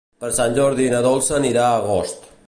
[0.23, 2.27] Per Sant Jordi na Dolça anirà a Agost.